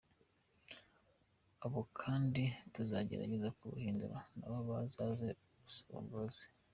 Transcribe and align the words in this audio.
Abo 1.65 1.81
kandi 1.99 2.43
tuzagerageza 2.73 3.53
kubahindura 3.57 4.17
nabo 4.37 4.57
bazaze 4.69 5.27
gusaba 5.61 5.97
imbabazi. 6.05 6.45